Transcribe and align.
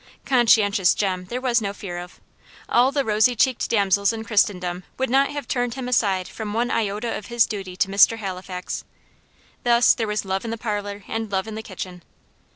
Conscientious 0.25 0.95
Jem 0.95 1.25
there 1.25 1.39
was 1.39 1.61
no 1.61 1.73
fear 1.73 1.99
of 1.99 2.19
all 2.67 2.91
the 2.91 3.05
rosy 3.05 3.35
cheeked 3.35 3.69
damsels 3.69 4.11
in 4.11 4.23
Christendom 4.23 4.81
would 4.97 5.11
not 5.11 5.29
have 5.29 5.47
turned 5.47 5.75
him 5.75 5.87
aside 5.87 6.27
from 6.27 6.53
one 6.53 6.71
iota 6.71 7.15
of 7.15 7.27
his 7.27 7.45
duty 7.45 7.75
to 7.77 7.87
Mr. 7.87 8.17
Halifax. 8.17 8.83
Thus 9.63 9.93
there 9.93 10.07
was 10.07 10.25
love 10.25 10.43
in 10.43 10.49
the 10.49 10.57
parlour 10.57 11.03
and 11.07 11.31
love 11.31 11.47
in 11.47 11.53
the 11.53 11.61
kitchen. 11.61 12.01